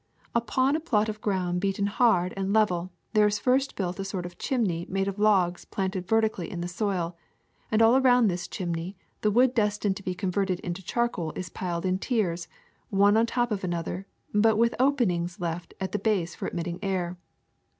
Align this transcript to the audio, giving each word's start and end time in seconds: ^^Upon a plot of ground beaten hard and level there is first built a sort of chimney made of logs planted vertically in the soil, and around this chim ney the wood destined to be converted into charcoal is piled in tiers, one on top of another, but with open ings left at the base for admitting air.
^^Upon 0.35 0.75
a 0.75 0.79
plot 0.79 1.09
of 1.09 1.21
ground 1.21 1.61
beaten 1.61 1.85
hard 1.85 2.33
and 2.35 2.51
level 2.51 2.91
there 3.13 3.27
is 3.27 3.37
first 3.37 3.75
built 3.75 3.99
a 3.99 4.03
sort 4.03 4.25
of 4.25 4.39
chimney 4.39 4.83
made 4.89 5.07
of 5.07 5.19
logs 5.19 5.63
planted 5.63 6.07
vertically 6.07 6.49
in 6.49 6.59
the 6.61 6.67
soil, 6.67 7.15
and 7.69 7.83
around 7.83 8.25
this 8.27 8.47
chim 8.47 8.73
ney 8.73 8.95
the 9.21 9.29
wood 9.29 9.53
destined 9.53 9.95
to 9.97 10.01
be 10.03 10.15
converted 10.15 10.59
into 10.61 10.81
charcoal 10.81 11.31
is 11.35 11.49
piled 11.49 11.85
in 11.85 11.99
tiers, 11.99 12.47
one 12.89 13.15
on 13.15 13.27
top 13.27 13.51
of 13.51 13.63
another, 13.63 14.07
but 14.33 14.57
with 14.57 14.73
open 14.79 15.11
ings 15.11 15.39
left 15.39 15.75
at 15.79 15.91
the 15.91 15.99
base 15.99 16.33
for 16.33 16.47
admitting 16.47 16.79
air. 16.81 17.15